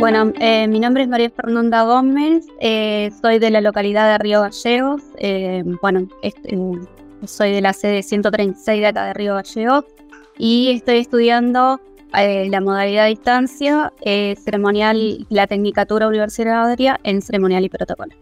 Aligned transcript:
Bueno, 0.00 0.32
eh, 0.40 0.66
mi 0.66 0.80
nombre 0.80 1.02
es 1.02 1.10
María 1.10 1.28
Fernanda 1.28 1.82
Gómez, 1.82 2.46
eh, 2.58 3.10
soy 3.20 3.38
de 3.38 3.50
la 3.50 3.60
localidad 3.60 4.10
de 4.10 4.16
Río 4.16 4.40
Gallegos, 4.40 5.02
eh, 5.18 5.62
bueno, 5.82 6.08
soy 7.26 7.52
de 7.52 7.60
la 7.60 7.74
sede 7.74 8.02
136 8.02 8.80
de 8.80 8.92
de 8.92 9.12
Río 9.12 9.34
Gallegos 9.34 9.84
y 10.38 10.70
estoy 10.70 11.00
estudiando 11.00 11.78
la 12.12 12.60
modalidad 12.62 13.04
de 13.04 13.10
distancia 13.10 13.92
ceremonial, 14.02 15.26
la 15.28 15.46
Tecnicatura 15.46 16.08
Universitaria 16.08 16.98
en 17.04 17.20
ceremonial 17.20 17.66
y 17.66 17.68
protocolo. 17.68 18.14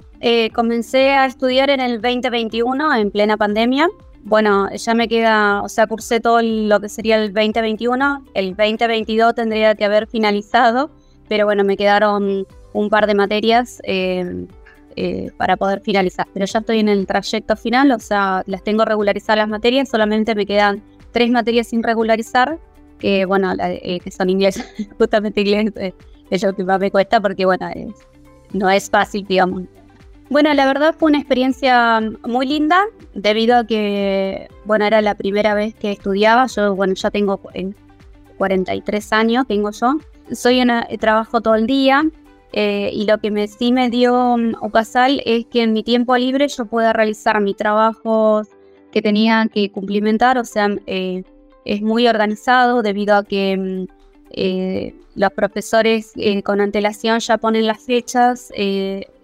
comencé 0.53 1.13
a 1.13 1.27
estudiar 1.27 1.71
en 1.71 1.79
el 1.79 2.03
2021 2.03 2.93
en 2.97 3.11
plena 3.13 3.37
pandemia 3.37 3.89
bueno, 4.25 4.69
ya 4.75 4.95
me 4.95 5.09
queda, 5.09 5.63
o 5.63 5.69
sea, 5.69 5.87
cursé 5.87 6.21
todo 6.21 6.43
lo 6.43 6.81
que 6.81 6.91
sería 6.91 7.17
el 7.17 7.33
2021, 7.33 8.25
el 8.35 8.57
2022 8.57 9.35
tendría 9.35 9.75
que 9.75 9.87
haber 9.87 10.07
finalizado, 10.07 10.91
pero 11.29 11.45
bueno, 11.45 11.65
me 11.65 11.77
quedaron 11.77 12.47
un 12.73 12.91
par 12.91 13.07
de 13.07 13.15
materias 13.15 13.81
eh, 13.85 14.47
eh, 14.97 15.31
para 15.37 15.57
poder 15.57 15.81
finalizar. 15.81 16.27
Pero 16.33 16.47
ya 16.47 16.59
estoy 16.61 16.81
en 16.81 16.89
el 16.89 17.07
trayecto 17.07 17.57
final, 17.57 17.91
o 17.93 17.99
sea, 17.99 18.43
las 18.47 18.63
tengo 18.63 18.85
regularizadas 18.85 19.39
las 19.39 19.49
materias, 19.49 19.89
solamente 19.89 20.35
me 20.35 20.47
quedan 20.47 20.83
tres 21.13 21.31
materias 21.31 21.69
sin 21.69 21.83
regularizar, 21.83 22.59
que 22.99 23.25
bueno, 23.25 23.53
eh, 23.59 24.01
que 24.01 24.11
son 24.11 24.31
inglés, 24.31 24.65
justamente 24.99 25.41
inglés 25.41 25.73
es 26.31 26.43
lo 26.43 26.55
que 26.55 26.65
más 26.65 26.81
me 26.81 26.91
cuesta 26.91 27.21
porque 27.21 27.47
bueno, 27.47 27.69
no 28.53 28.71
es 28.71 28.91
fácil, 28.91 29.27
digamos. 29.27 29.65
Bueno, 30.31 30.53
la 30.53 30.67
verdad 30.67 30.95
fue 30.97 31.09
una 31.09 31.19
experiencia 31.19 32.01
muy 32.27 32.47
linda, 32.47 32.85
debido 33.15 33.57
a 33.57 33.65
que, 33.67 34.49
bueno, 34.67 34.85
era 34.85 35.01
la 35.01 35.15
primera 35.15 35.55
vez 35.55 35.75
que 35.75 35.91
estudiaba. 35.91 36.47
Yo, 36.47 36.75
bueno, 36.75 36.93
ya 36.95 37.11
tengo 37.11 37.41
43 38.37 39.13
años, 39.15 39.47
tengo 39.47 39.71
yo. 39.71 39.97
Soy 40.33 40.61
una, 40.61 40.87
trabajo 41.01 41.41
todo 41.41 41.55
el 41.55 41.67
día 41.67 42.05
eh, 42.53 42.91
y 42.93 43.05
lo 43.05 43.19
que 43.19 43.31
me, 43.31 43.47
sí 43.49 43.73
me 43.73 43.91
dio 43.91 44.37
Ocasal 44.61 45.17
mm, 45.17 45.21
es 45.25 45.47
que 45.47 45.63
en 45.63 45.73
mi 45.73 45.83
tiempo 45.83 46.17
libre 46.17 46.49
yo 46.49 46.67
pueda 46.67 46.93
realizar 46.93 47.41
mis 47.41 47.57
trabajos 47.57 48.49
que 48.91 49.03
tenía 49.03 49.49
que 49.53 49.71
cumplimentar, 49.71 50.39
o 50.39 50.45
sea, 50.45 50.69
eh, 50.87 51.23
es 51.65 51.83
muy 51.83 52.09
organizado 52.09 52.83
debido 52.83 53.17
a 53.17 53.25
que 53.25 53.57
mm, 53.57 53.87
eh, 54.31 54.95
los 55.15 55.33
profesores 55.33 56.13
con 56.45 56.61
antelación 56.61 57.19
ya 57.19 57.39
ponen 57.39 57.67
las 57.67 57.83
fechas 57.83 58.51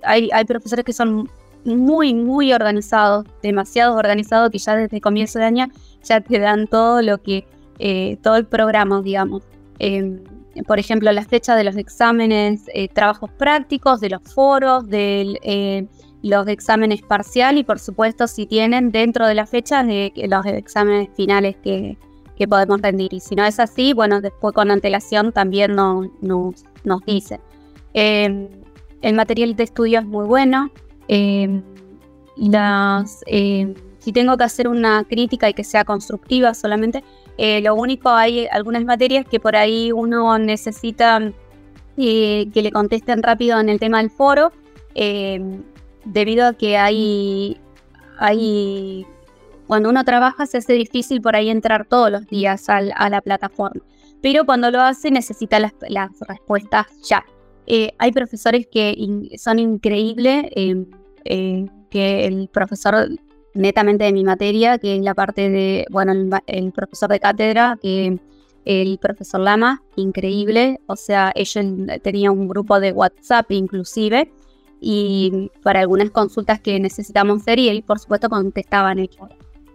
hay, 0.05 0.45
profesores 0.47 0.85
que 0.85 0.93
son 0.93 1.29
muy, 1.65 2.15
muy 2.15 2.53
organizados, 2.53 3.27
demasiado 3.43 3.97
organizados, 3.97 4.51
que 4.51 4.59
ya 4.59 4.77
desde 4.77 5.01
comienzo 5.01 5.39
de 5.39 5.47
año 5.47 5.67
ya 6.03 6.21
te 6.21 6.39
dan 6.39 6.67
todo 6.67 7.03
lo 7.03 7.23
que, 7.23 7.47
eh, 7.79 8.19
todo 8.23 8.37
el 8.37 8.47
programa, 8.47 9.01
digamos. 9.03 9.43
Em, 9.79 10.23
por 10.63 10.79
ejemplo, 10.79 11.11
la 11.13 11.25
fecha 11.25 11.57
de 11.57 11.65
los 11.65 11.77
exámenes, 11.77 12.63
eh, 12.73 12.89
trabajos 12.89 13.31
prácticos, 13.33 14.01
de 14.01 14.11
los 14.11 14.23
foros, 14.23 14.89
de 14.89 15.39
eh, 15.43 15.87
los 16.23 16.47
exámenes 16.49 17.03
parcial 17.03 17.59
y 17.59 17.65
por 17.65 17.79
supuesto 17.79 18.27
si 18.27 18.47
tienen 18.47 18.91
dentro 18.91 19.27
de 19.27 19.35
la 19.35 19.47
fecha 19.47 19.83
de 19.83 20.13
los 20.29 20.47
exámenes 20.47 21.09
finales 21.17 21.57
que, 21.63 21.99
podemos 22.49 22.81
rendir. 22.83 23.15
Y 23.15 23.21
si 23.21 23.35
no 23.35 23.45
es 23.45 23.59
así, 23.59 23.95
bueno, 23.95 24.21
después 24.21 24.55
con 24.55 24.71
antelación 24.71 25.33
también 25.33 25.75
no, 25.75 26.11
nos 26.21 27.05
dice. 27.07 27.41
Em, 27.95 28.49
el 29.03 29.15
material 29.15 29.57
de 29.57 29.65
estudio 29.65 30.01
es 30.01 30.05
muy 30.05 30.27
bueno. 30.27 30.71
Eh, 31.09 31.63
las, 32.37 33.23
eh, 33.27 33.75
si 34.05 34.13
tengo 34.13 34.37
que 34.37 34.45
hacer 34.45 34.69
una 34.69 35.05
crítica 35.05 35.49
y 35.49 35.55
que 35.55 35.65
sea 35.65 35.85
constructiva 35.85 36.53
solamente, 36.53 37.03
eh, 37.39 37.63
lo 37.63 37.75
único 37.75 38.11
hay 38.11 38.47
algunas 38.51 38.85
materias 38.85 39.25
que 39.27 39.41
por 39.41 39.57
ahí 39.57 39.93
uno 39.93 40.37
necesita 40.39 41.33
que 41.97 42.51
le 42.55 42.73
contesten 42.73 43.23
rápido 43.23 43.59
en 43.61 43.69
el 43.69 43.79
tema 43.79 43.99
del 43.99 44.11
foro, 44.11 44.53
debido 46.05 46.47
a 46.47 46.53
que 46.53 46.77
hay, 46.77 47.57
hay, 48.19 49.07
cuando 49.69 49.89
uno 49.89 50.05
trabaja 50.05 50.45
se 50.47 50.59
hace 50.59 50.75
difícil 50.75 51.23
por 51.23 51.37
ahí 51.37 51.51
entrar 51.51 51.87
todos 51.87 52.11
los 52.11 52.27
días 52.27 52.69
a 52.69 53.09
la 53.09 53.21
plataforma, 53.23 53.81
pero 54.21 54.45
cuando 54.45 54.71
lo 54.71 54.81
hace 54.81 55.11
necesita 55.11 55.59
las 55.61 55.73
respuestas 56.21 56.87
ya. 57.09 57.25
Eh, 57.67 57.95
hay 57.99 58.13
profesores 58.13 58.67
que 58.67 58.95
son 59.39 59.59
increíbles, 59.59 60.47
eh, 60.55 61.67
que 61.91 62.27
el 62.27 62.49
profesor 62.49 63.09
netamente 63.55 64.05
de 64.05 64.13
mi 64.13 64.25
materia, 64.25 64.79
que 64.79 64.97
es 64.97 65.03
la 65.03 65.15
parte 65.15 65.49
de, 65.49 65.87
bueno, 65.91 66.13
el, 66.47 66.73
profesor 66.73 67.09
de 67.09 67.21
cátedra, 67.21 67.79
que 67.81 68.19
el 68.65 68.99
profesor 68.99 69.41
Lama, 69.41 69.83
increíble, 69.97 70.81
o 70.87 70.97
sea, 70.97 71.33
ellos 71.35 71.65
tenía 72.03 72.31
un 72.31 72.49
grupo 72.49 72.81
de 72.81 72.93
WhatsApp 72.93 73.51
inclusive, 73.53 74.33
y 74.81 75.51
para 75.63 75.81
algunas 75.81 76.11
consultas 76.11 76.61
que 76.61 76.79
necesitamos 76.81 77.43
hacer, 77.43 77.59
y 77.59 77.69
él 77.69 77.83
por 77.83 77.99
supuesto 77.99 78.29
contestaban 78.29 78.99
ellos. 78.99 79.29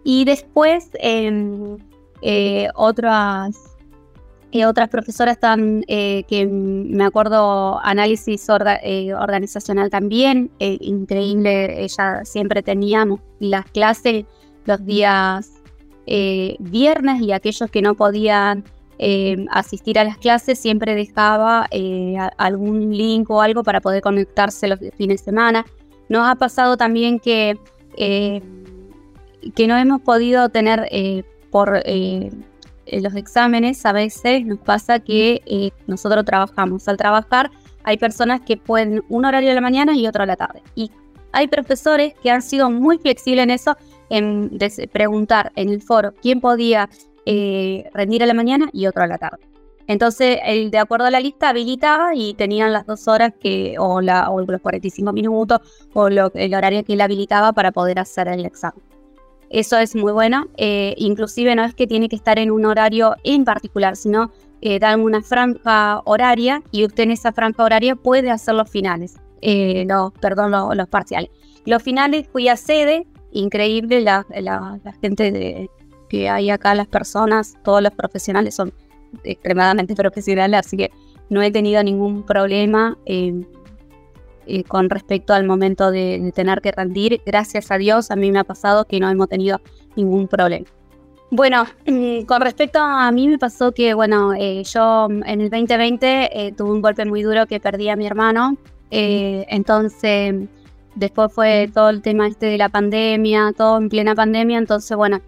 Y 0.04 0.26
después, 0.26 0.90
em, 0.96 1.78
eh, 2.22 2.70
otras 2.76 3.69
y 4.52 4.64
otras 4.64 4.90
profesoras 4.90 5.34
están, 5.34 5.84
eh, 5.88 6.24
que 6.28 6.48
me 6.48 7.04
acuerdo, 7.04 7.80
análisis 7.84 8.48
eh, 8.82 9.14
organizacional 9.14 9.92
también, 9.92 10.50
eh, 10.60 10.78
increíble, 10.82 11.84
ella 11.84 12.26
siempre 12.26 12.64
teníamos 12.64 13.20
las 13.40 13.66
clases 13.66 14.26
los 14.66 14.86
días 14.86 15.54
viernes 16.60 17.22
y 17.22 17.34
aquellos 17.34 17.70
que 17.70 17.84
no 17.84 17.94
podían 17.94 18.64
asistir 19.52 20.00
a 20.00 20.04
las 20.04 20.18
clases 20.18 20.58
siempre 20.58 20.96
dejaba 20.96 21.68
algún 22.38 22.98
link 22.98 23.30
o 23.30 23.44
algo 23.44 23.62
para 23.62 23.80
poder 23.80 24.02
conectarse 24.02 24.68
los 24.68 24.80
fines 24.98 25.22
de 25.22 25.26
semana. 25.26 25.66
Nos 26.10 26.28
ha 26.28 26.34
pasado 26.34 26.78
también 26.78 27.20
que, 27.20 27.60
que 27.96 29.68
no 29.68 29.78
hemos 29.78 30.02
podido 30.02 30.50
tener 30.50 30.90
por 31.52 31.80
en 32.92 33.04
los 33.04 33.16
exámenes 33.16 33.86
a 33.86 33.94
veces 33.94 34.46
nos 34.46 34.60
pasa 34.60 35.00
que 35.00 35.42
eh, 35.46 35.72
nosotros 35.88 36.26
trabajamos. 36.26 36.88
Al 36.88 36.98
trabajar 36.98 37.52
hay 37.84 37.98
personas 37.98 38.42
que 38.42 38.58
pueden 38.58 39.04
un 39.10 39.26
horario 39.26 39.50
de 39.50 39.56
la 39.56 39.62
mañana 39.62 39.96
y 39.96 40.08
otro 40.08 40.24
a 40.24 40.26
la 40.26 40.36
tarde. 40.36 40.62
Y 40.76 40.92
hay 41.32 41.48
profesores 41.48 42.14
que 42.22 42.32
han 42.32 42.42
sido 42.42 42.70
muy 42.70 42.98
flexibles 42.98 43.44
en 43.44 43.52
eso, 43.52 43.78
en 44.10 44.58
preguntar 44.92 45.52
en 45.56 45.70
el 45.70 45.82
foro 45.82 46.14
quién 46.22 46.42
podía 46.42 46.90
eh, 47.26 47.90
rendir 47.94 48.24
a 48.24 48.26
la 48.26 48.34
mañana 48.34 48.70
y 48.74 48.88
otro 48.88 49.04
a 49.04 49.08
la 49.08 49.18
tarde. 49.18 49.40
Entonces, 49.88 50.40
el, 50.46 50.70
de 50.70 50.78
acuerdo 50.78 51.06
a 51.08 51.12
la 51.12 51.20
lista, 51.20 51.50
habilitaba 51.50 52.14
y 52.14 52.36
tenían 52.36 52.72
las 52.72 52.86
dos 52.86 53.08
horas 53.08 53.34
que, 53.40 53.76
o, 53.80 54.02
la, 54.02 54.30
o 54.30 54.40
los 54.40 54.62
45 54.62 55.12
minutos, 55.14 55.62
o 55.94 56.10
lo, 56.10 56.32
el 56.36 56.54
horario 56.54 56.84
que 56.84 56.94
él 56.94 57.02
habilitaba 57.02 57.54
para 57.54 57.72
poder 57.72 57.98
hacer 57.98 58.28
el 58.28 58.46
examen. 58.46 58.84
Eso 59.50 59.78
es 59.78 59.96
muy 59.96 60.12
bueno. 60.12 60.48
Eh, 60.58 60.94
inclusive 60.98 61.56
no 61.56 61.64
es 61.64 61.74
que 61.74 61.88
tiene 61.88 62.08
que 62.10 62.16
estar 62.16 62.40
en 62.40 62.52
un 62.52 62.66
horario 62.66 63.16
en 63.24 63.46
particular, 63.46 63.96
sino 63.96 64.32
eh, 64.62 64.80
dan 64.80 65.02
una 65.02 65.22
franja 65.22 66.02
horaria 66.06 66.62
y 66.72 66.86
usted 66.86 67.04
en 67.04 67.12
esa 67.12 67.32
franja 67.32 67.64
horaria 67.64 67.96
puede 67.96 68.30
hacer 68.30 68.56
los 68.56 68.70
finales, 68.70 69.16
eh, 69.42 69.86
los, 69.88 70.12
perdón, 70.14 70.52
los, 70.52 70.88
parciales. 70.88 71.32
Los 71.66 71.82
finales 71.82 72.28
fui 72.32 72.48
a 72.48 72.58
sede, 72.58 73.08
increíble 73.32 74.02
la, 74.02 74.26
gente 75.02 75.70
que 76.10 76.30
hay 76.30 76.50
acá, 76.50 76.76
las 76.76 76.88
personas, 76.88 77.56
todos 77.64 77.82
los 77.82 77.94
profesionales 77.94 78.56
son 78.56 78.74
extremadamente 79.24 79.96
profesionales, 80.04 80.60
así 80.66 80.78
que 80.78 80.92
no 81.30 81.42
he 81.42 81.52
tenido 81.52 81.82
ningún 81.84 82.24
problema. 82.24 82.98
Eh, 83.06 83.46
con 84.68 84.90
respecto 84.90 85.34
al 85.34 85.46
momento 85.46 85.92
de, 85.92 86.32
tener 86.36 86.62
que 86.62 86.72
rendir. 86.72 87.22
Gracias 87.26 87.72
a 87.72 87.78
Dios, 87.78 88.12
a 88.12 88.16
mí 88.16 88.32
me 88.32 88.40
ha 88.40 88.44
pasado 88.44 88.86
que 88.86 89.00
no 89.00 89.10
hemos 89.10 89.30
tenido 89.30 89.62
ningún 89.96 90.28
problema. 90.28 90.66
Bueno, 91.32 91.66
mm, 91.86 92.24
con 92.24 92.42
respecto 92.42 92.80
a 92.80 93.12
mí 93.12 93.28
me 93.28 93.38
pasó 93.38 93.72
que, 93.72 93.94
bueno, 93.94 94.34
eh, 94.34 94.64
yo 94.64 95.08
en 95.10 95.42
el 95.42 95.50
2020 95.50 96.48
eh, 96.48 96.52
tuve 96.54 96.72
un 96.72 96.82
golpe 96.82 97.06
muy 97.06 97.22
duro 97.22 97.46
que 97.46 97.60
perdí 97.60 97.90
a 97.90 97.96
mi 97.96 98.08
hermano. 98.08 98.58
entonces, 98.92 100.34
después 100.96 101.32
fue 101.32 101.70
todo 101.72 101.90
el 101.90 102.02
tema 102.02 102.28
este 102.28 102.48
de 102.48 102.58
la 102.58 102.70
pandemia, 102.70 103.54
todo 103.56 103.78
en 103.78 103.90
plena 103.90 104.16
pandemia. 104.16 104.58
Entonces, 104.58 104.98
bueno, 104.98 105.22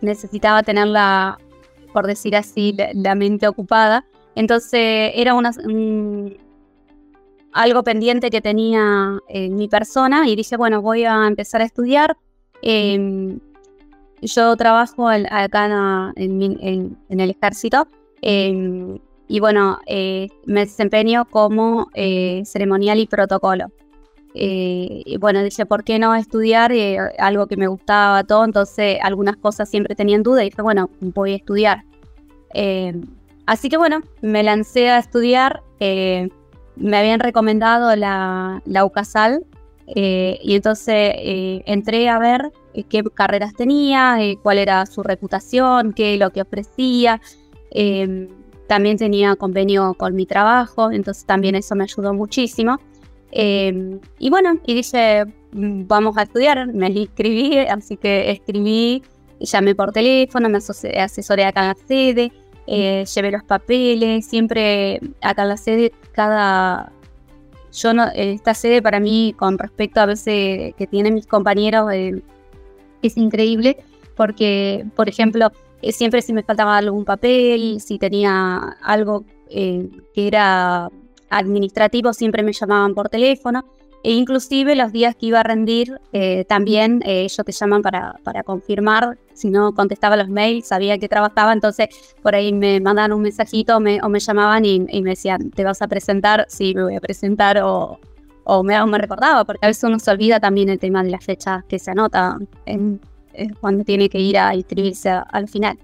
necesitaba 0.00 0.62
tener 0.62 0.86
la, 0.86 1.38
por 1.92 2.06
decir 2.06 2.36
así, 2.36 2.76
la, 2.92 3.14
mente 3.14 3.48
ocupada. 3.48 4.04
Entonces, 4.34 5.12
era 5.14 5.32
una, 5.32 5.50
algo 7.56 7.82
pendiente 7.82 8.28
que 8.28 8.42
tenía 8.42 9.18
en 9.28 9.56
mi 9.56 9.66
persona 9.66 10.28
y 10.28 10.36
dije, 10.36 10.58
bueno, 10.58 10.82
voy 10.82 11.04
a 11.04 11.26
empezar 11.26 11.62
a 11.62 11.64
estudiar. 11.64 12.16
Em, 12.60 13.40
yo 14.20 14.54
trabajo 14.56 15.08
acá 15.08 16.12
en, 16.16 16.96
el 17.08 17.30
ejército 17.30 17.88
em, 18.20 18.98
y 19.26 19.40
bueno, 19.40 19.78
eh, 19.86 20.28
me 20.44 20.60
desempeño 20.60 21.24
como 21.24 21.88
eh, 21.94 22.42
ceremonial 22.44 23.00
y 23.00 23.06
protocolo. 23.06 23.72
Eh, 24.34 25.02
y 25.06 25.16
bueno, 25.16 25.42
dije, 25.42 25.64
¿por 25.64 25.82
qué 25.82 25.98
no 25.98 26.14
estudiar 26.14 26.72
algo 27.18 27.46
que 27.46 27.56
me 27.56 27.68
gustaba 27.68 28.22
todo? 28.22 28.44
Entonces, 28.44 28.98
algunas 29.02 29.38
cosas 29.38 29.70
siempre 29.70 29.94
tenían 29.94 30.22
duda 30.22 30.44
y 30.44 30.50
dije, 30.50 30.60
bueno, 30.60 30.90
voy 31.00 31.32
a 31.32 31.36
estudiar. 31.36 31.84
Em, 32.52 33.02
así 33.46 33.70
que 33.70 33.78
bueno, 33.78 34.02
me 34.20 34.42
lancé 34.42 34.90
a 34.90 34.98
estudiar 34.98 35.62
me 36.76 36.96
habían 36.96 37.20
recomendado 37.20 37.94
la, 37.96 38.62
la 38.64 38.84
UCASAL 38.84 39.44
y 39.86 40.54
entonces 40.54 41.14
entré 41.16 42.08
a 42.08 42.18
ver 42.18 42.52
qué 42.88 43.02
carreras 43.14 43.54
tenía, 43.54 44.18
cuál 44.42 44.58
era 44.58 44.84
su 44.86 45.02
reputación, 45.02 45.92
qué 45.92 46.16
lo 46.16 46.30
que 46.30 46.42
ofrecía. 46.42 47.20
Em, 47.70 48.28
también 48.66 48.96
tenía 48.96 49.36
convenio 49.36 49.94
con 49.94 50.14
mi 50.14 50.26
trabajo, 50.26 50.90
entonces 50.90 51.24
también 51.24 51.54
eso 51.54 51.74
me 51.76 51.84
ayudó 51.84 52.14
muchísimo. 52.14 52.78
Em, 53.32 54.00
y 54.18 54.30
bueno, 54.30 54.58
y 54.66 54.74
dije, 54.74 55.24
mm, 55.52 55.86
vamos 55.86 56.16
a 56.16 56.22
estudiar, 56.22 56.72
me 56.72 56.88
inscribí, 56.88 57.58
así 57.58 57.96
que 57.96 58.30
escribí, 58.30 59.02
llamé 59.40 59.74
por 59.74 59.92
teléfono, 59.92 60.48
me 60.48 60.58
asesoré 60.58 61.44
acá 61.44 61.70
en 61.70 61.86
sede, 61.86 62.32
eh, 62.66 63.04
llevé 63.14 63.30
los 63.30 63.44
papeles, 63.44 64.26
siempre 64.26 65.00
acá 65.20 65.42
en 65.42 65.48
la 65.48 65.56
sede, 65.56 65.92
cada... 66.12 66.92
Yo 67.72 67.92
no, 67.92 68.06
esta 68.14 68.54
sede 68.54 68.80
para 68.80 69.00
mí, 69.00 69.34
con 69.36 69.58
respecto 69.58 70.00
a 70.00 70.06
veces 70.06 70.74
que 70.76 70.86
tienen 70.86 71.14
mis 71.14 71.26
compañeros, 71.26 71.92
eh, 71.92 72.22
es 73.02 73.16
increíble, 73.18 73.76
porque, 74.16 74.86
por 74.94 75.08
ejemplo, 75.08 75.52
eh, 75.82 75.92
siempre 75.92 76.22
si 76.22 76.32
me 76.32 76.42
faltaba 76.42 76.76
algún 76.76 77.04
papel, 77.04 77.80
si 77.80 77.98
tenía 77.98 78.76
algo 78.82 79.24
eh, 79.50 79.88
que 80.14 80.26
era 80.26 80.90
administrativo, 81.30 82.12
siempre 82.12 82.42
me 82.42 82.52
llamaban 82.52 82.94
por 82.94 83.08
teléfono. 83.08 83.64
E 84.02 84.12
inclusive 84.12 84.76
los 84.76 84.92
días 84.92 85.16
que 85.16 85.26
iba 85.26 85.40
a 85.40 85.42
rendir, 85.42 86.00
eh, 86.12 86.44
también 86.44 87.02
ellos 87.04 87.40
te 87.44 87.52
llaman 87.52 87.82
para, 87.82 88.14
para 88.22 88.42
confirmar. 88.42 89.18
Si 89.34 89.50
no 89.50 89.74
contestaba 89.74 90.16
los 90.16 90.28
mails, 90.28 90.68
sabía 90.68 90.98
que 90.98 91.08
trabajaba, 91.08 91.52
entonces 91.52 91.88
por 92.22 92.34
ahí 92.34 92.52
me 92.52 92.80
mandaban 92.80 93.12
un 93.12 93.22
mensajito 93.22 93.76
o 93.76 93.80
me 93.80 94.20
llamaban 94.20 94.64
y, 94.64 94.80
me 94.80 95.10
decían, 95.10 95.50
¿te 95.50 95.64
vas 95.64 95.82
a 95.82 95.88
presentar? 95.88 96.46
Sí, 96.48 96.74
me 96.74 96.84
voy 96.84 96.94
a 96.94 97.00
presentar 97.00 97.58
o, 97.62 97.98
o 98.44 98.62
me, 98.62 98.84
me 98.86 98.98
recordaba, 98.98 99.44
porque 99.44 99.66
a 99.66 99.68
veces 99.68 99.84
uno 99.84 99.98
se 99.98 100.10
olvida 100.10 100.40
también 100.40 100.68
el 100.68 100.78
tema 100.78 101.02
de 101.02 101.10
las 101.10 101.24
fechas 101.24 101.64
que 101.64 101.78
se 101.78 101.90
anota 101.90 102.38
cuando 103.60 103.84
tiene 103.84 104.08
que 104.08 104.18
ir 104.18 104.38
a 104.38 104.54
inscribirse 104.54 105.10
al 105.10 105.48
final. 105.48 105.78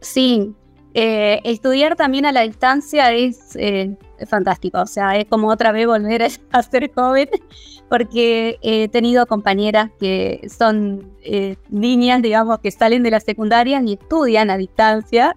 Sí, 0.00 0.54
eh, 0.94 1.40
estudiar 1.44 1.96
también 1.96 2.24
a 2.24 2.32
la 2.32 2.42
distancia 2.42 3.12
es 3.12 3.56
eh, 3.56 3.96
fantástico, 4.28 4.80
o 4.80 4.86
sea, 4.86 5.16
es 5.16 5.26
como 5.26 5.48
otra 5.48 5.72
vez 5.72 5.86
volver 5.86 6.22
a 6.52 6.62
ser 6.62 6.90
joven, 6.94 7.28
porque 7.88 8.58
he 8.62 8.88
tenido 8.88 9.26
compañeras 9.26 9.90
que 9.98 10.48
son 10.48 11.12
eh, 11.22 11.56
niñas, 11.68 12.22
digamos, 12.22 12.60
que 12.60 12.70
salen 12.70 13.02
de 13.02 13.10
la 13.10 13.20
secundaria 13.20 13.82
y 13.84 13.94
estudian 13.94 14.50
a 14.50 14.56
distancia. 14.56 15.36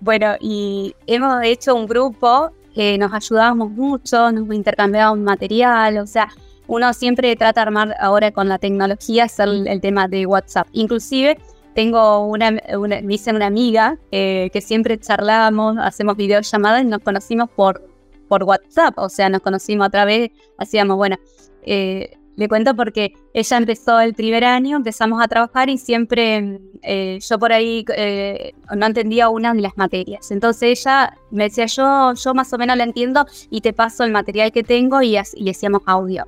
bueno, 0.00 0.36
y 0.40 0.94
hemos 1.06 1.42
hecho 1.44 1.74
un 1.74 1.86
grupo 1.86 2.52
que 2.74 2.96
nos 2.98 3.12
ayudamos 3.12 3.70
mucho, 3.70 4.32
nos 4.32 4.54
intercambiamos 4.54 5.18
material, 5.18 5.98
o 5.98 6.06
sea, 6.06 6.28
uno 6.70 6.92
siempre 6.92 7.34
trata 7.34 7.60
de 7.60 7.62
armar 7.62 7.96
ahora 7.98 8.30
con 8.30 8.48
la 8.48 8.56
tecnología 8.56 9.24
es 9.24 9.40
el, 9.40 9.80
tema 9.80 10.06
de 10.06 10.24
WhatsApp. 10.24 10.68
Inclusive 10.72 11.36
tengo 11.74 12.26
una, 12.26 12.50
me 12.50 13.02
dice 13.02 13.30
una 13.30 13.46
amiga 13.46 13.98
eh, 14.10 14.50
que 14.52 14.60
siempre 14.60 14.98
charlamos, 14.98 15.76
hacemos 15.78 16.16
videollamadas 16.16 16.82
y 16.82 16.86
nos 16.86 17.00
conocimos 17.00 17.48
por, 17.50 17.88
por 18.28 18.44
WhatsApp, 18.44 18.98
o 18.98 19.08
sea, 19.08 19.28
nos 19.28 19.40
conocimos 19.40 19.86
otra 19.86 20.04
vez, 20.04 20.30
hacíamos, 20.58 20.96
bueno, 20.96 21.16
eh, 21.62 22.16
le 22.36 22.48
cuento 22.48 22.74
porque 22.74 23.12
ella 23.34 23.56
empezó 23.56 24.00
el 24.00 24.14
primer 24.14 24.44
año, 24.44 24.76
empezamos 24.76 25.22
a 25.22 25.28
trabajar 25.28 25.68
y 25.68 25.76
siempre 25.76 26.58
eh, 26.82 27.18
yo 27.20 27.38
por 27.38 27.52
ahí 27.52 27.84
no 28.74 28.86
entendía 28.86 29.28
una 29.28 29.52
de 29.52 29.60
las 29.60 29.76
materias. 29.76 30.30
Entonces 30.30 30.80
ella 30.80 31.14
me 31.30 31.44
decía, 31.44 31.66
yo, 31.66 32.14
yo 32.14 32.32
más 32.32 32.50
o 32.54 32.56
menos 32.56 32.78
la 32.78 32.84
entiendo 32.84 33.26
y 33.50 33.60
te 33.60 33.74
paso 33.74 34.04
el 34.04 34.12
material 34.12 34.52
que 34.52 34.62
tengo 34.62 35.02
y, 35.02 35.18
y 35.34 35.50
hacíamos 35.50 35.82
audio. 35.84 36.26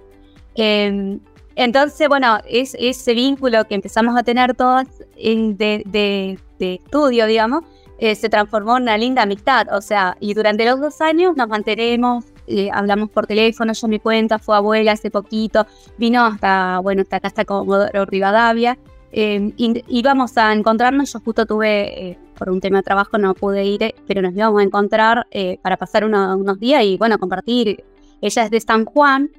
Em, 0.54 1.18
entonces, 1.56 2.08
bueno, 2.08 2.38
es 2.48 2.76
ese 2.78 3.14
vínculo 3.14 3.66
que 3.66 3.74
empezamos 3.74 4.16
a 4.16 4.22
tener 4.22 4.54
todos 4.54 4.84
de, 5.16 6.38
estudio, 6.58 7.26
digamos, 7.26 7.64
eh, 7.98 8.14
se 8.14 8.28
transformó 8.28 8.76
en 8.76 8.84
una 8.84 8.98
linda 8.98 9.22
amistad. 9.22 9.66
O 9.72 9.80
sea, 9.80 10.16
y 10.20 10.34
durante 10.34 10.64
los 10.64 10.80
dos 10.80 11.00
años 11.00 11.36
nos 11.36 11.48
mantenemos, 11.48 12.24
eh, 12.46 12.70
hablamos 12.72 13.10
por 13.10 13.26
teléfono, 13.26 13.72
yo 13.72 13.88
me 13.88 14.00
cuenta, 14.00 14.38
fue 14.38 14.56
abuela 14.56 14.92
hace 14.92 15.10
poquito, 15.10 15.66
vino 15.98 16.24
hasta, 16.24 16.80
bueno, 16.80 17.02
hasta 17.02 17.16
acá 17.16 17.28
hasta 17.28 17.44
Comodoro 17.44 18.04
Rivadavia. 18.04 18.78
Eh, 19.12 19.52
íbamos 19.56 20.36
a 20.38 20.52
encontrarnos, 20.52 21.12
yo 21.12 21.20
justo 21.20 21.46
tuve, 21.46 22.10
eh, 22.10 22.18
por 22.36 22.50
un 22.50 22.60
tema 22.60 22.78
de 22.78 22.82
trabajo 22.82 23.18
no 23.18 23.34
pude 23.34 23.64
ir, 23.64 23.94
pero 24.06 24.22
nos 24.22 24.32
íbamos 24.34 24.60
a 24.60 24.64
encontrar 24.64 25.26
para 25.62 25.76
pasar 25.76 26.04
unos 26.04 26.58
días 26.58 26.82
y 26.84 26.96
bueno, 26.96 27.18
compartir. 27.18 27.84
Ella 28.20 28.44
es 28.44 28.50
de 28.50 28.60
San 28.60 28.84
Juan, 28.84 29.30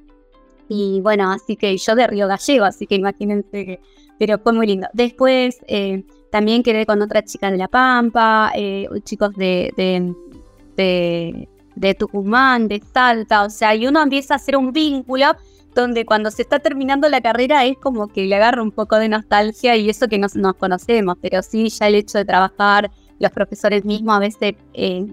y 0.68 1.00
bueno, 1.00 1.30
así 1.30 1.56
que 1.56 1.76
yo 1.76 1.94
de 1.94 2.06
Río 2.06 2.28
Gallego, 2.28 2.64
así 2.64 2.86
que 2.86 2.94
imagínense 2.94 3.64
que, 3.64 3.80
pero 4.18 4.38
fue 4.38 4.52
muy 4.52 4.66
lindo. 4.66 4.88
Después 4.92 5.58
eh, 5.66 6.04
también 6.30 6.62
quedé 6.62 6.86
con 6.86 7.02
otras 7.02 7.24
chicas 7.24 7.52
de 7.52 7.58
La 7.58 7.68
Pampa, 7.68 8.52
eh, 8.54 8.88
chicos 9.02 9.34
de, 9.36 9.72
de, 9.76 11.48
de, 11.76 11.94
Tucumán, 11.94 12.68
de 12.68 12.82
Salta, 12.92 13.44
o 13.44 13.50
sea, 13.50 13.74
y 13.74 13.86
uno 13.86 14.02
empieza 14.02 14.34
a 14.34 14.36
hacer 14.36 14.56
un 14.56 14.72
vínculo 14.72 15.26
donde 15.74 16.06
cuando 16.06 16.30
se 16.30 16.42
está 16.42 16.60
terminando 16.60 17.08
la 17.08 17.20
carrera 17.20 17.64
es 17.64 17.76
como 17.78 18.06
que 18.06 18.24
le 18.26 18.36
agarra 18.36 18.62
un 18.62 18.70
poco 18.70 18.96
de 18.96 19.08
nostalgia 19.08 19.76
y 19.76 19.90
eso 19.90 20.08
que 20.08 20.18
no 20.18 20.28
nos 20.34 20.54
conocemos, 20.54 21.16
pero 21.20 21.42
sí 21.42 21.68
ya 21.68 21.88
el 21.88 21.96
hecho 21.96 22.18
de 22.18 22.24
trabajar, 22.24 22.90
los 23.18 23.30
profesores 23.30 23.84
mismos 23.84 24.16
a 24.16 24.20
veces... 24.20 24.54
Eh, 24.72 25.06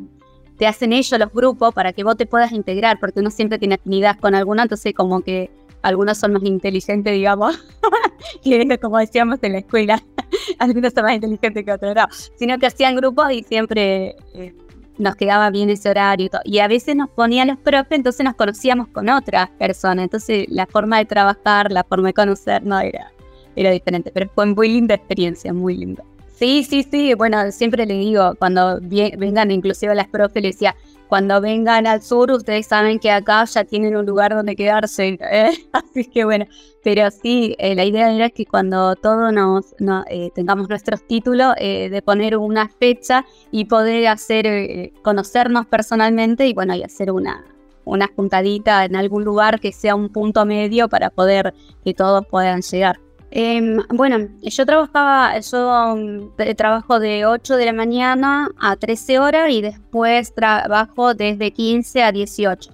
te 0.62 0.68
hacen 0.68 0.94
ellos 0.94 1.20
los 1.20 1.34
grupos 1.34 1.74
para 1.74 1.92
que 1.92 2.04
vos 2.04 2.16
te 2.16 2.28
puedas 2.28 2.52
integrar, 2.52 3.00
porque 3.00 3.20
uno 3.20 3.32
siempre 3.32 3.58
tiene 3.58 3.74
afinidad 3.74 4.20
con 4.20 4.36
alguna, 4.36 4.62
entonces 4.62 4.94
como 4.94 5.22
que 5.22 5.50
algunos 5.82 6.20
son 6.20 6.34
más 6.34 6.44
inteligentes, 6.44 7.12
digamos, 7.12 7.58
que 8.44 8.78
como 8.78 9.00
decíamos 9.00 9.40
en 9.42 9.54
la 9.54 9.58
escuela, 9.58 10.04
algunos 10.60 10.94
son 10.94 11.06
más 11.06 11.16
inteligentes 11.16 11.66
que 11.66 11.72
otros, 11.72 11.96
no, 11.96 12.06
sino 12.36 12.60
que 12.60 12.68
hacían 12.68 12.96
grupos 12.96 13.32
y 13.32 13.42
siempre 13.42 14.16
eh, 14.36 14.54
nos 15.00 15.16
quedaba 15.16 15.50
bien 15.50 15.72
ese 15.72 15.90
horario 15.90 16.28
y, 16.28 16.30
todo. 16.30 16.42
y 16.46 16.60
a 16.60 16.68
veces 16.68 16.96
nos 16.96 17.10
ponían 17.10 17.48
los 17.48 17.58
profes, 17.58 17.98
entonces 17.98 18.24
nos 18.24 18.36
conocíamos 18.36 18.88
con 18.90 19.10
otras 19.10 19.50
personas, 19.58 20.04
entonces 20.04 20.46
la 20.48 20.68
forma 20.68 21.00
de 21.00 21.06
trabajar, 21.06 21.72
la 21.72 21.84
forma 21.84 22.10
de 22.10 22.14
conocer, 22.14 22.64
no 22.64 22.80
era, 22.80 23.12
era 23.56 23.72
diferente, 23.72 24.12
pero 24.14 24.30
fue 24.36 24.46
muy 24.46 24.68
linda 24.68 24.94
experiencia, 24.94 25.54
muy 25.54 25.76
linda. 25.76 26.04
Sí, 26.42 26.64
sí, 26.64 26.82
sí. 26.90 27.14
Bueno, 27.14 27.52
siempre 27.52 27.86
le 27.86 27.94
digo, 27.94 28.34
cuando 28.40 28.80
vengan, 28.82 29.52
inclusive 29.52 29.94
las 29.94 30.08
profes, 30.08 30.42
les 30.42 30.56
decía, 30.56 30.76
cuando 31.08 31.40
vengan 31.40 31.86
al 31.86 32.02
sur, 32.02 32.32
ustedes 32.32 32.66
saben 32.66 32.98
que 32.98 33.12
acá 33.12 33.46
ya 33.46 33.64
tienen 33.64 33.96
un 33.96 34.08
lugar 34.08 34.34
donde 34.34 34.56
quedarse. 34.56 35.20
¿eh? 35.22 35.52
Así 35.72 36.06
que 36.06 36.26
bueno, 36.26 36.48
pero 36.84 37.12
sí, 37.12 37.56
eh, 37.60 37.76
la 37.76 37.86
idea 37.86 38.12
era 38.12 38.32
que 38.32 38.48
cuando 38.48 38.96
todos 38.96 39.32
nos, 39.32 39.76
eh, 40.10 40.32
tengamos 40.34 40.68
nuestros 40.68 41.06
títulos, 41.06 41.54
de 41.58 42.02
poner 42.04 42.36
una 42.38 42.70
fecha 42.70 43.24
y 43.52 43.66
poder 43.66 44.08
hacer, 44.08 44.94
conocernos 45.04 45.68
personalmente 45.68 46.48
y 46.48 46.54
bueno, 46.54 46.74
y 46.74 46.82
hacer 46.82 47.12
una, 47.12 47.46
una 47.86 48.10
juntadita 48.16 48.84
en 48.86 48.96
algún 48.96 49.24
lugar 49.24 49.60
que 49.60 49.72
sea 49.72 49.94
un 49.94 50.10
punto 50.10 50.44
medio 50.48 50.90
para 50.90 51.12
poder 51.12 51.54
que 51.84 51.94
todos 51.94 52.26
puedan 52.26 52.62
llegar. 52.64 53.00
Em, 53.34 53.78
bueno, 53.90 54.28
yo 54.42 54.66
trabajaba, 54.66 55.40
yo 55.40 55.96
mm, 55.96 56.56
trabajo 56.58 57.00
de 57.00 57.26
8 57.26 57.56
de 57.56 57.66
la 57.66 57.74
mañana 57.74 58.50
a 58.60 58.76
13 58.76 59.20
horas 59.20 59.50
y 59.52 59.62
después 59.62 60.36
trabajo 60.36 61.14
desde 61.14 61.52
15 61.52 62.04
a 62.04 62.12
18. 62.12 62.72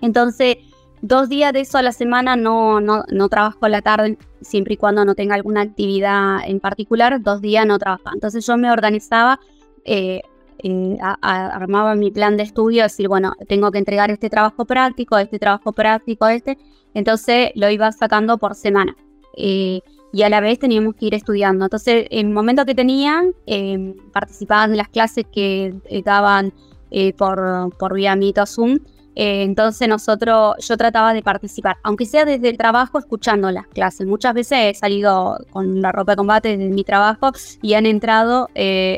Entonces, 0.00 0.58
dos 1.00 1.28
días 1.28 1.52
de 1.52 1.60
eso 1.60 1.78
a 1.78 1.82
la 1.82 1.90
semana 1.90 2.36
no, 2.36 2.80
no, 2.80 3.02
no 3.08 3.28
trabajo 3.28 3.66
a 3.66 3.68
la 3.68 3.82
tarde, 3.82 4.18
siempre 4.40 4.74
y 4.74 4.76
cuando 4.76 5.04
no 5.04 5.16
tenga 5.16 5.34
alguna 5.34 5.62
actividad 5.62 6.38
en 6.46 6.60
particular, 6.60 7.20
dos 7.20 7.40
días 7.40 7.66
no 7.66 7.78
trabajo. 7.78 8.10
Entonces 8.14 8.46
yo 8.46 8.56
me 8.56 8.70
organizaba, 8.70 9.40
eh, 9.84 10.22
eh, 10.58 10.96
armaba 11.00 11.96
mi 11.96 12.12
plan 12.12 12.36
de 12.36 12.44
estudio, 12.44 12.84
decir, 12.84 13.08
bueno, 13.08 13.34
tengo 13.48 13.72
que 13.72 13.78
entregar 13.78 14.12
este 14.12 14.30
trabajo 14.30 14.64
práctico, 14.64 15.18
este 15.18 15.40
trabajo 15.40 15.72
práctico, 15.72 16.28
este. 16.28 16.56
Entonces 16.94 17.50
lo 17.56 17.68
iba 17.68 17.90
sacando 17.90 18.38
por 18.38 18.54
semana. 18.54 18.96
Eh, 19.36 19.80
y 20.12 20.22
a 20.22 20.28
la 20.28 20.40
vez 20.40 20.58
teníamos 20.58 20.94
que 20.94 21.06
ir 21.06 21.14
estudiando. 21.14 21.64
Entonces, 21.64 22.06
en 22.10 22.28
el 22.28 22.32
momento 22.34 22.66
que 22.66 22.74
tenían, 22.74 23.32
eh, 23.46 23.94
participaban 24.12 24.72
en 24.72 24.76
las 24.76 24.88
clases 24.88 25.24
que 25.32 25.74
eh, 25.86 26.02
daban 26.02 26.52
por, 27.16 27.74
por 27.78 27.94
vía 27.94 28.14
Meet 28.14 28.36
o 28.36 28.44
Zoom. 28.44 28.78
entonces 29.14 29.88
nosotros, 29.88 30.56
yo 30.58 30.76
trataba 30.76 31.14
de 31.14 31.22
participar, 31.22 31.78
aunque 31.82 32.04
sea 32.04 32.26
desde 32.26 32.50
el 32.50 32.58
trabajo, 32.58 32.98
escuchando 32.98 33.50
las 33.50 33.66
clases. 33.68 34.06
Muchas 34.06 34.34
veces 34.34 34.58
he 34.60 34.74
salido 34.74 35.38
con 35.50 35.80
la 35.80 35.90
ropa 35.90 36.12
de 36.12 36.16
combate 36.16 36.56
de 36.58 36.68
mi 36.68 36.84
trabajo 36.84 37.32
y 37.62 37.72
han 37.72 37.86
entrado, 37.86 38.50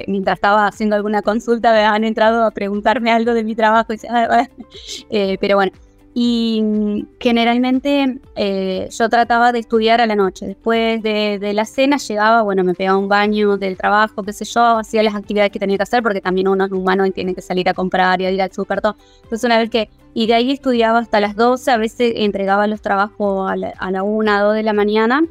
mientras 0.08 0.38
estaba 0.38 0.66
haciendo 0.66 0.96
alguna 0.96 1.22
consulta, 1.22 1.94
han 1.94 2.02
entrado 2.02 2.44
a 2.44 2.50
preguntarme 2.50 3.12
algo 3.12 3.32
de 3.32 3.44
mi 3.44 3.54
trabajo. 3.54 3.92
Y, 3.92 3.98
pero 5.40 5.54
bueno, 5.54 5.70
y 6.16 7.06
generalmente 7.18 8.21
eh, 8.37 8.88
yo 8.88 9.09
trataba 9.09 9.50
de 9.50 9.59
estudiar 9.59 10.00
a 10.00 10.06
la 10.06 10.14
noche. 10.14 10.47
Después 10.47 11.02
de, 11.02 11.52
la 11.52 11.64
cena 11.64 11.97
llegaba, 11.97 12.42
bueno, 12.42 12.62
me 12.62 12.73
pegaba 12.75 12.99
un 12.99 13.09
baño 13.09 13.56
del 13.56 13.76
trabajo, 13.76 14.23
qué 14.23 14.33
sé 14.33 14.44
yo, 14.44 14.78
hacía 14.78 15.02
las 15.02 15.16
actividades 15.16 15.50
que 15.50 15.59
tenía 15.59 15.76
que 15.76 15.83
hacer 15.83 16.04
porque 16.04 16.21
también 16.21 16.47
uno 16.47 16.66
es 16.66 16.71
humano 16.71 17.04
y 17.04 17.11
tiene 17.11 17.35
que 17.35 17.42
salir 17.42 17.68
a 17.68 17.75
comprar 17.75 18.21
y 18.21 18.26
a 18.26 18.30
ir 18.30 18.40
al 18.40 18.52
súper, 18.52 18.80
todo. 18.80 18.94
Entonces 19.25 19.42
una 19.42 19.59
vez 19.59 19.71
que, 19.71 19.90
y 20.14 20.28
de 20.28 20.35
ahí 20.35 20.52
estudiaba 20.52 21.00
hasta 21.00 21.18
las 21.18 21.35
12, 21.35 21.73
a 21.73 21.76
veces 21.78 22.12
entregaba 22.16 22.68
los 22.68 22.80
trabajos 22.80 23.50
a 23.50 23.56
la, 23.56 23.71
a 23.71 23.90
la 23.90 24.04
1, 24.04 24.44
2 24.44 24.54
de 24.54 24.62
la 24.62 24.73
mañana. 24.73 25.25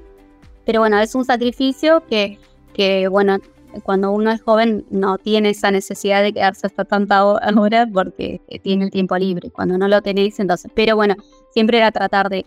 Pero 0.66 0.82
bueno, 0.82 1.00
es 1.00 1.16
un 1.16 1.24
sacrificio 1.24 2.04
que, 2.10 2.40
que 2.74 3.08
bueno, 3.08 3.38
cuando 3.82 4.12
uno 4.12 4.32
es 4.32 4.42
joven 4.42 4.86
no 4.90 5.18
tiene 5.18 5.50
esa 5.50 5.72
necesidad 5.72 6.22
de 6.22 6.34
quedarse 6.34 6.68
hasta 6.68 6.86
tanta 6.86 7.26
hora 7.26 7.88
porque 7.92 8.42
tiene 8.62 8.86
el 8.86 8.92
tiempo 8.92 9.18
libre. 9.18 9.50
Cuando 9.52 9.78
no 9.78 9.88
lo 9.88 10.02
tenéis, 10.02 10.40
entonces. 10.40 10.72
Pero 10.76 10.96
bueno, 10.96 11.16
siempre 11.52 11.78
era 11.78 11.92
tratar 11.92 12.30
de, 12.30 12.46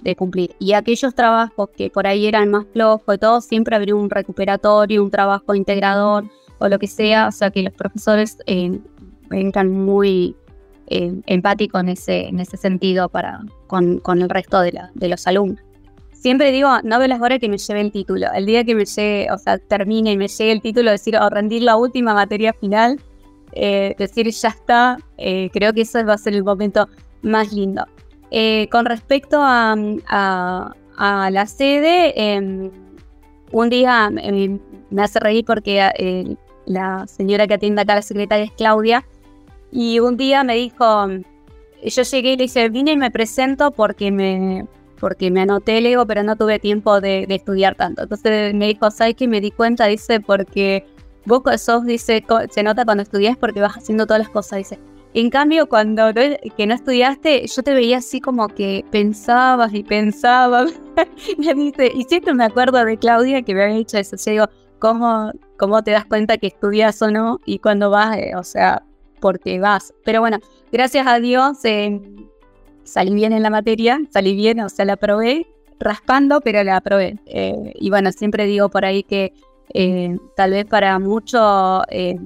de 0.00 0.16
cumplir. 0.16 0.54
Y 0.58 0.72
aquellos 0.72 1.14
trabajos 1.14 1.70
que 1.76 1.90
por 1.90 2.06
ahí 2.06 2.26
eran 2.26 2.50
más 2.50 2.66
flojos 2.72 3.14
y 3.14 3.18
todo, 3.18 3.40
siempre 3.40 3.76
habría 3.76 3.94
un 3.94 4.10
recuperatorio, 4.10 5.02
un 5.02 5.10
trabajo 5.10 5.54
integrador 5.54 6.24
o 6.58 6.68
lo 6.68 6.78
que 6.78 6.86
sea. 6.86 7.28
O 7.28 7.32
sea 7.32 7.50
que 7.50 7.62
los 7.62 7.72
profesores 7.72 8.38
eh, 8.46 8.78
entran 9.30 9.70
muy 9.70 10.36
eh, 10.88 11.20
empáticos 11.26 11.80
en 11.80 11.88
ese, 11.90 12.28
en 12.28 12.40
ese 12.40 12.56
sentido 12.56 13.08
para, 13.08 13.40
con, 13.66 13.98
con 13.98 14.22
el 14.22 14.28
resto 14.28 14.60
de, 14.60 14.72
la, 14.72 14.90
de 14.94 15.08
los 15.08 15.26
alumnos 15.26 15.67
siempre 16.20 16.50
digo, 16.52 16.68
no 16.82 16.98
veo 16.98 17.08
las 17.08 17.20
horas 17.20 17.38
que 17.38 17.48
me 17.48 17.58
lleve 17.58 17.80
el 17.80 17.92
título. 17.92 18.26
El 18.34 18.46
día 18.46 18.64
que 18.64 18.74
me 18.74 18.84
llegue, 18.84 19.28
o 19.32 19.38
sea, 19.38 19.58
termine 19.58 20.12
y 20.12 20.16
me 20.16 20.28
llegue 20.28 20.52
el 20.52 20.60
título, 20.60 20.90
decir, 20.90 21.16
o 21.16 21.30
rendir 21.30 21.62
la 21.62 21.76
última 21.76 22.14
materia 22.14 22.52
final, 22.52 23.00
eh, 23.52 23.94
decir, 23.98 24.28
ya 24.30 24.48
está, 24.48 24.98
eh, 25.16 25.48
creo 25.52 25.72
que 25.72 25.82
eso 25.82 26.04
va 26.04 26.14
a 26.14 26.18
ser 26.18 26.34
el 26.34 26.44
momento 26.44 26.88
más 27.22 27.52
lindo. 27.52 27.86
Eh, 28.30 28.68
con 28.70 28.84
respecto 28.84 29.38
a, 29.40 29.76
la 31.30 31.46
sede, 31.46 32.12
em, 32.16 32.70
un 33.52 33.70
día 33.70 34.10
em, 34.20 34.58
me 34.90 35.02
hace 35.02 35.20
reír 35.20 35.44
porque 35.44 36.36
la 36.66 37.06
señora 37.06 37.46
que 37.46 37.54
atiende 37.54 37.82
acá, 37.82 37.94
la 37.94 38.02
secretaria, 38.02 38.44
es 38.44 38.52
Claudia, 38.52 39.04
y 39.70 40.00
un 40.00 40.16
día 40.16 40.42
me 40.44 40.56
dijo, 40.56 41.06
yo 41.84 42.02
llegué 42.02 42.32
y 42.32 42.36
le 42.36 42.42
dije, 42.44 42.68
vine 42.68 42.92
y 42.92 42.96
me 42.96 43.10
presento 43.10 43.70
porque 43.70 44.10
me, 44.10 44.66
porque 44.98 45.30
me 45.30 45.40
anoté 45.40 45.78
el 45.78 45.86
ego, 45.86 46.06
pero 46.06 46.22
no 46.22 46.36
tuve 46.36 46.58
tiempo 46.58 47.00
de, 47.00 47.26
estudiar 47.28 47.74
tanto. 47.74 48.02
Entonces 48.02 48.54
me 48.54 48.68
dijo, 48.68 48.90
¿sabes 48.90 49.14
qué? 49.14 49.28
Me 49.28 49.40
di 49.40 49.50
cuenta, 49.50 49.86
dice, 49.86 50.20
porque 50.20 50.84
vos 51.24 51.42
sos, 51.60 51.84
dice, 51.84 52.24
se 52.50 52.62
nota 52.62 52.84
cuando 52.84 53.02
estudias 53.02 53.36
porque 53.36 53.60
vas 53.60 53.76
haciendo 53.76 54.06
todas 54.06 54.20
las 54.20 54.30
cosas, 54.30 54.58
dice. 54.58 54.78
En 55.14 55.30
cambio, 55.30 55.68
cuando 55.68 56.12
que 56.12 56.66
no 56.66 56.74
estudiaste, 56.74 57.46
yo 57.46 57.62
te 57.62 57.72
veía 57.72 57.98
así 57.98 58.20
como 58.20 58.48
que 58.48 58.84
pensabas 58.90 59.72
y 59.72 59.82
pensabas. 59.82 60.72
me 61.38 61.54
dice, 61.54 61.90
y 61.94 62.04
siempre 62.04 62.34
me 62.34 62.44
acuerdo 62.44 62.84
de 62.84 62.98
Claudia 62.98 63.42
que 63.42 63.54
me 63.54 63.64
había 63.64 63.76
dicho 63.76 63.96
eso. 63.96 64.16
Yo 64.16 64.30
digo, 64.30 64.48
¿cómo, 64.78 65.32
cómo 65.58 65.82
te 65.82 65.92
das 65.92 66.04
cuenta 66.04 66.36
que 66.36 66.48
estudias 66.48 67.00
o 67.00 67.10
no? 67.10 67.40
Y 67.46 67.58
cuando 67.58 67.90
vas, 67.90 68.18
eh, 68.18 68.32
o 68.36 68.44
sea, 68.44 68.82
porque 69.20 69.58
vas. 69.58 69.94
Pero 70.04 70.20
bueno, 70.20 70.38
gracias 70.72 71.06
a 71.06 71.18
Dios, 71.20 71.64
eh, 71.64 72.00
salí 72.88 73.12
bien 73.14 73.32
en 73.32 73.42
la 73.42 73.50
materia, 73.50 74.00
salí 74.10 74.34
bien, 74.34 74.60
o 74.60 74.68
sea, 74.68 74.84
la 74.84 74.94
aprobé, 74.94 75.46
raspando, 75.78 76.40
pero 76.40 76.64
la 76.64 76.76
aprobé. 76.76 77.18
Eh, 77.26 77.72
y 77.74 77.90
bueno, 77.90 78.10
siempre 78.12 78.46
digo 78.46 78.68
por 78.68 78.84
ahí 78.84 79.02
que 79.02 79.32
eh, 79.74 80.16
tal 80.36 80.52
vez 80.52 80.64
para 80.64 80.98
mucho 80.98 81.82
eh, 81.90 82.18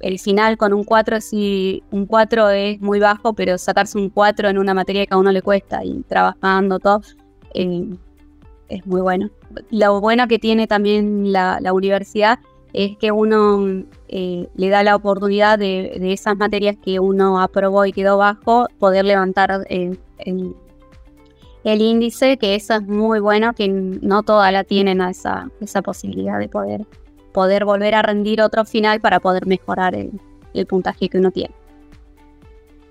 el 0.00 0.18
final 0.18 0.56
con 0.56 0.72
un 0.72 0.84
4 0.84 1.20
sí, 1.20 1.82
un 1.90 2.06
4 2.06 2.50
es 2.50 2.80
muy 2.80 3.00
bajo, 3.00 3.34
pero 3.34 3.58
sacarse 3.58 3.98
un 3.98 4.08
4 4.08 4.48
en 4.48 4.58
una 4.58 4.72
materia 4.72 5.04
que 5.04 5.14
a 5.14 5.18
uno 5.18 5.32
le 5.32 5.42
cuesta 5.42 5.84
y 5.84 6.02
trabajando 6.08 6.78
todo 6.78 7.02
es 7.52 8.86
muy 8.86 9.00
bueno. 9.00 9.28
Lo 9.70 10.00
bueno 10.00 10.28
que 10.28 10.38
tiene 10.38 10.68
también 10.68 11.32
la, 11.32 11.58
la 11.60 11.72
universidad 11.72 12.38
es 12.72 12.96
que 12.96 13.12
uno 13.12 13.84
eh, 14.08 14.48
le 14.54 14.68
da 14.68 14.82
la 14.82 14.96
oportunidad 14.96 15.58
de, 15.58 16.12
esas 16.12 16.36
materias 16.36 16.76
que 16.82 17.00
uno 17.00 17.40
aprobó 17.40 17.84
y 17.84 17.92
quedó 17.92 18.18
bajo, 18.18 18.66
poder 18.78 19.04
levantar 19.04 19.66
el, 19.68 19.98
índice, 21.64 22.36
que 22.36 22.54
eso 22.54 22.74
es 22.74 22.82
muy 22.82 23.20
bueno, 23.20 23.54
que 23.54 23.68
no 23.68 24.22
todas 24.22 24.52
la 24.52 24.64
tienen 24.64 25.00
a 25.00 25.10
esa, 25.10 25.50
esa 25.60 25.82
posibilidad 25.82 26.38
de 26.38 26.48
poder, 26.48 26.86
poder 27.32 27.64
volver 27.64 27.94
a 27.94 28.02
rendir 28.02 28.40
otro 28.42 28.64
final 28.64 29.00
para 29.00 29.20
poder 29.20 29.46
mejorar 29.46 29.94
el, 29.94 30.66
puntaje 30.66 31.08
que 31.08 31.18
uno 31.18 31.30
tiene. 31.30 31.54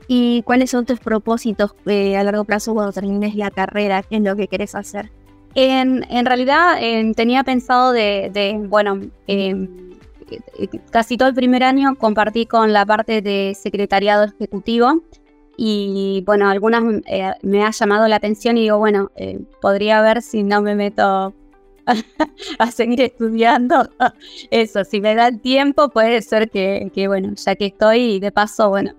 ¿Y 0.07 0.41
cuáles 0.41 0.71
son 0.71 0.85
tus 0.85 0.99
propósitos 0.99 1.75
eh, 1.85 2.17
a 2.17 2.23
largo 2.23 2.43
plazo 2.43 2.73
cuando 2.73 2.91
termines 2.91 3.35
la 3.35 3.51
carrera? 3.51 4.01
¿Qué 4.01 4.15
es 4.15 4.23
lo 4.23 4.35
que 4.35 4.47
quieres 4.47 4.73
hacer? 4.73 5.11
En, 5.61 6.25
realidad 6.25 6.79
tenía 7.15 7.43
pensado 7.43 7.91
de, 7.91 8.57
bueno, 8.69 9.01
em, 9.27 9.67
casi 10.89 11.17
todo 11.17 11.27
el 11.27 11.35
primer 11.35 11.63
año 11.63 11.95
compartí 11.95 12.45
con 12.45 12.71
la 12.71 12.85
parte 12.85 13.21
de 13.21 13.53
secretariado 13.59 14.23
ejecutivo 14.23 15.03
y 15.57 16.23
bueno, 16.25 16.47
algunas 16.47 16.81
eh, 17.07 17.33
me 17.41 17.65
ha 17.65 17.71
llamado 17.71 18.07
la 18.07 18.15
atención 18.15 18.55
y 18.55 18.61
digo, 18.61 18.77
bueno, 18.77 19.11
eh, 19.17 19.37
podría 19.59 20.01
ver 20.01 20.21
si 20.21 20.43
no 20.43 20.61
me 20.61 20.75
meto 20.75 21.33
a, 22.59 22.71
seguir 22.71 23.01
estudiando. 23.01 23.89
Eso, 24.51 24.85
si 24.85 25.01
me 25.01 25.13
da 25.15 25.27
el 25.27 25.41
tiempo, 25.41 25.89
puede 25.89 26.21
ser 26.21 26.49
que, 26.49 26.89
bueno, 27.07 27.33
ya 27.35 27.55
que 27.55 27.65
estoy, 27.65 28.21
de 28.21 28.31
paso, 28.31 28.69
bueno, 28.69 28.93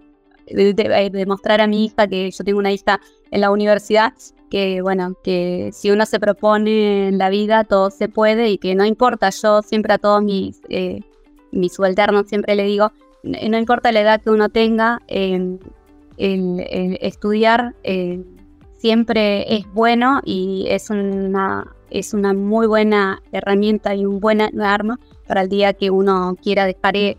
demostrar 0.47 1.63
a 1.63 1.67
mi 1.67 1.87
hija 1.87 2.07
que 2.07 2.31
yo 2.31 2.45
tengo 2.45 2.59
una 2.59 2.73
hija 2.73 3.01
en 3.31 3.41
la 3.41 3.51
universidad 3.51 4.13
que 4.51 4.83
bueno, 4.83 5.15
que 5.23 5.71
si 5.73 5.91
uno 5.91 6.05
se 6.05 6.21
propone 6.21 7.09
en 7.09 7.19
la 7.19 7.31
vida, 7.31 7.65
todo 7.65 7.91
se 7.91 8.09
puede 8.09 8.51
y 8.51 8.59
que 8.59 8.75
no 8.75 8.85
importa, 8.85 9.31
yo 9.31 9.63
siempre 9.63 9.95
a 9.95 9.99
todos 9.99 10.23
mis, 10.23 10.61
eh, 10.69 11.01
mis 11.53 11.73
subalternos 11.73 12.27
siempre 12.27 12.57
le 12.57 12.65
digo, 12.65 12.93
no 13.23 13.59
importa 13.59 13.93
la 13.93 14.01
edad 14.01 14.21
que 14.21 14.31
uno 14.31 14.49
tenga, 14.49 15.01
el, 15.07 15.61
estudiar 16.19 17.75
eh, 17.83 18.23
siempre 18.77 19.57
es 19.57 19.65
bueno 19.73 20.21
y 20.25 20.67
es 20.69 20.91
una, 20.91 21.75
es 21.89 22.13
una 22.13 22.35
muy 22.35 22.67
buena 22.67 23.23
herramienta 23.33 23.95
y 23.95 24.05
un 24.05 24.21
buen 24.21 24.41
arma 24.61 24.99
para 25.27 25.43
el 25.43 25.49
día 25.49 25.73
que 25.73 25.91
uno 25.91 26.37
quiera 26.43 26.67
dejar 26.67 26.97
eh, 26.97 27.17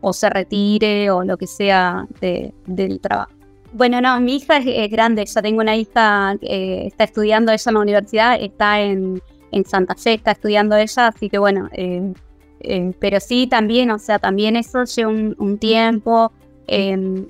o 0.00 0.12
se 0.12 0.30
retire 0.30 1.10
o 1.10 1.24
lo 1.24 1.36
que 1.36 1.46
sea 1.46 2.06
del 2.20 3.00
trabajo. 3.00 3.33
Bueno, 3.74 4.00
no, 4.00 4.20
mi 4.20 4.36
hija 4.36 4.58
es, 4.58 4.88
grande, 4.88 5.24
ya 5.26 5.42
tengo 5.42 5.60
una 5.60 5.74
hija 5.74 6.36
que 6.40 6.86
está 6.86 7.02
estudiando 7.02 7.50
ella 7.50 7.64
en 7.66 7.74
la 7.74 7.80
universidad, 7.80 8.40
está 8.40 8.80
en, 8.80 9.20
Santa 9.66 9.96
Fe, 9.96 10.14
está 10.14 10.30
estudiando 10.30 10.76
ella, 10.76 11.08
así 11.08 11.28
que 11.28 11.38
bueno, 11.38 11.68
eh, 11.72 12.12
eh, 12.60 12.92
pero 13.00 13.18
sí 13.18 13.48
también, 13.48 13.90
o 13.90 13.98
sea, 13.98 14.20
también 14.20 14.54
eso 14.54 14.84
lleva 14.84 15.10
un, 15.10 15.58
tiempo. 15.58 16.30
Em, 16.68 17.26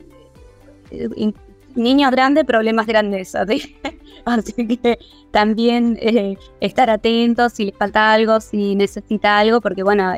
niños 1.75 2.11
grandes, 2.11 2.45
problemas 2.45 2.87
grandes, 2.87 3.35
así 4.27 4.77
que 4.77 4.99
también 5.31 5.97
eh, 5.99 6.37
estar 6.61 6.91
atentos 6.91 7.55
si 7.55 7.67
le 7.67 7.73
falta 7.73 8.13
algo, 8.13 8.39
si 8.41 8.75
necesita 8.75 9.39
algo, 9.39 9.63
porque 9.63 9.83
bueno, 9.83 10.13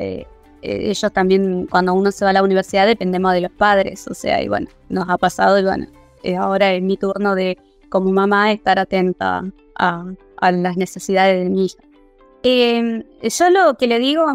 ellos 0.61 1.13
también 1.13 1.67
cuando 1.67 1.93
uno 1.93 2.11
se 2.11 2.25
va 2.25 2.31
a 2.31 2.33
la 2.33 2.43
universidad 2.43 2.85
dependemos 2.85 3.31
de 3.31 3.41
los 3.41 3.51
padres, 3.51 4.05
o 4.09 4.13
sea, 4.13 4.41
y 4.41 4.49
bueno, 4.49 4.67
nos 4.89 5.07
ha 5.07 5.17
pasado 5.17 5.57
y 5.57 5.63
bueno, 5.63 5.87
eh, 6.23 6.35
ahora 6.35 6.73
es 6.73 6.81
mi 6.81 6.97
turno 6.97 7.35
de, 7.35 7.57
como 7.89 8.11
mamá, 8.11 8.51
estar 8.51 8.79
atenta 8.79 9.43
a, 9.75 10.05
las 10.51 10.77
necesidades 10.77 11.43
de 11.43 11.49
mi 11.49 11.65
hija. 11.65 11.83
Em, 12.43 13.03
yo 13.21 13.49
lo 13.49 13.75
que 13.75 13.87
le 13.87 13.99
digo, 13.99 14.25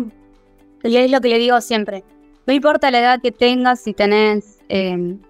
es 0.83 1.11
lo 1.11 1.21
que 1.21 1.29
le 1.29 1.39
digo 1.39 1.61
siempre, 1.61 2.05
no 2.47 2.53
importa 2.53 2.91
la 2.91 2.99
edad 3.01 3.21
que 3.23 3.33
tengas, 3.33 3.81
si 3.81 3.95
tenés, 3.95 4.59
em, 4.69 5.21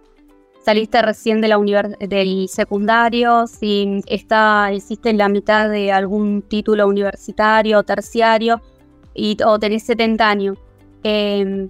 saliste 0.64 1.02
recién 1.02 1.40
de 1.40 1.48
la 1.48 1.58
del 1.58 2.48
secundario, 2.48 3.46
si 3.46 4.00
está, 4.06 4.72
hiciste 4.72 5.12
la 5.12 5.28
mitad 5.28 5.68
de 5.68 5.92
algún 5.92 6.42
título 6.42 6.86
universitario 6.86 7.82
terciario 7.82 8.62
y, 9.14 9.36
o 9.44 9.58
tenés 9.58 9.82
70 9.84 10.28
años. 10.28 10.58
Eh, 11.04 11.68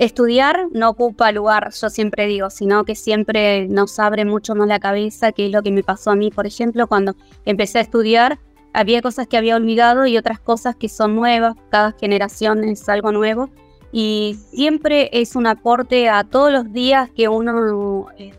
Estudiar 0.00 0.68
no 0.72 0.88
ocupa 0.88 1.30
lugar, 1.30 1.74
yo 1.78 1.90
siempre 1.90 2.26
digo, 2.26 2.48
sino 2.48 2.86
que 2.86 2.94
siempre 2.94 3.68
nos 3.68 3.98
abre 3.98 4.24
mucho 4.24 4.54
más 4.54 4.66
la 4.66 4.80
cabeza, 4.80 5.30
que 5.30 5.44
es 5.44 5.52
lo 5.52 5.62
que 5.62 5.70
me 5.70 5.82
pasó 5.82 6.10
a 6.10 6.16
mí, 6.16 6.30
por 6.30 6.46
ejemplo, 6.46 6.86
cuando 6.86 7.16
empecé 7.44 7.80
a 7.80 7.82
estudiar, 7.82 8.38
había 8.72 9.02
cosas 9.02 9.26
que 9.26 9.36
había 9.36 9.56
olvidado 9.56 10.06
y 10.06 10.16
otras 10.16 10.40
cosas 10.40 10.74
que 10.74 10.88
son 10.88 11.16
nuevas, 11.16 11.54
cada 11.68 11.92
generación 11.92 12.64
es 12.64 12.88
algo 12.88 13.12
nuevo. 13.12 13.50
Y 13.92 14.38
siempre 14.48 15.10
es 15.12 15.36
un 15.36 15.46
aporte 15.46 16.08
a 16.08 16.24
todos 16.24 16.50
los 16.50 16.72
días 16.72 17.10
que 17.10 17.28
uno 17.28 18.06
eh, 18.16 18.32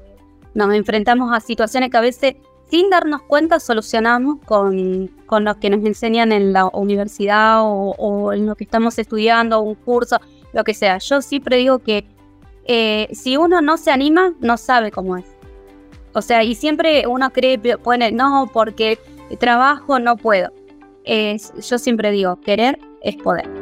nos 0.56 0.74
enfrentamos 0.74 1.32
a 1.32 1.41
situaciones 1.41 1.91
que 1.91 1.98
a 1.98 2.01
veces 2.01 2.38
sin 2.72 2.89
darnos 2.89 3.22
cuenta 3.22 3.60
solucionamos 3.60 4.39
con, 4.46 5.12
con 5.27 5.44
lo 5.44 5.60
que 5.60 5.70
nos 5.70 5.86
enseñan 5.86 6.32
en 6.32 6.53
la 6.53 6.65
universidad 6.65 7.62
o, 7.62 7.94
o 8.00 8.34
en 8.34 8.48
lo 8.48 8.56
que 8.56 8.63
estamos 8.63 8.98
estudiando, 8.98 9.62
un 9.62 9.75
curso 9.75 10.18
lo 10.53 10.63
que 10.63 10.74
sea. 10.74 10.98
Yo 10.98 11.22
siempre 11.22 11.58
digo 11.58 11.79
que 11.79 12.05
eh, 12.65 13.08
si 13.12 13.38
uno 13.38 13.62
no 13.62 13.77
se 13.77 13.91
anima, 13.91 14.34
no 14.39 14.58
sabe 14.58 14.91
cómo 14.91 15.17
es. 15.17 15.25
O 16.13 16.22
sea, 16.22 16.43
y 16.43 16.55
siempre 16.55 17.08
uno 17.08 17.31
cree, 17.31 17.58
pone, 17.77 18.12
no, 18.12 18.50
porque 18.51 19.00
trabajo 19.39 20.00
no 20.00 20.17
puedo. 20.17 20.51
Es, 21.03 21.53
yo 21.67 21.77
siempre 21.77 22.12
digo, 22.12 22.39
querer 22.41 22.79
es 23.01 23.15
poder. 23.15 23.61